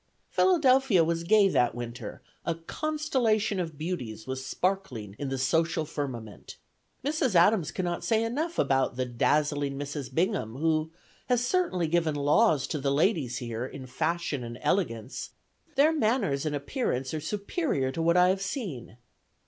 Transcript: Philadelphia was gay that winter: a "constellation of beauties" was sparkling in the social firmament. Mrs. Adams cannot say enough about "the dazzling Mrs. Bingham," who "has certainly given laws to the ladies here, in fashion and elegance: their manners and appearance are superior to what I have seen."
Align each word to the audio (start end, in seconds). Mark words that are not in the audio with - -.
Philadelphia 0.31 1.03
was 1.03 1.23
gay 1.23 1.47
that 1.47 1.75
winter: 1.75 2.23
a 2.43 2.55
"constellation 2.55 3.59
of 3.59 3.77
beauties" 3.77 4.25
was 4.25 4.43
sparkling 4.43 5.15
in 5.19 5.29
the 5.29 5.37
social 5.37 5.85
firmament. 5.85 6.57
Mrs. 7.05 7.35
Adams 7.35 7.69
cannot 7.69 8.03
say 8.03 8.23
enough 8.23 8.57
about 8.57 8.95
"the 8.95 9.05
dazzling 9.05 9.77
Mrs. 9.77 10.11
Bingham," 10.11 10.55
who 10.55 10.89
"has 11.27 11.45
certainly 11.45 11.87
given 11.87 12.15
laws 12.15 12.65
to 12.65 12.79
the 12.79 12.89
ladies 12.89 13.37
here, 13.37 13.63
in 13.63 13.85
fashion 13.85 14.43
and 14.43 14.57
elegance: 14.63 15.33
their 15.75 15.93
manners 15.93 16.47
and 16.47 16.55
appearance 16.55 17.13
are 17.13 17.21
superior 17.21 17.91
to 17.91 18.01
what 18.01 18.17
I 18.17 18.29
have 18.29 18.41
seen." 18.41 18.97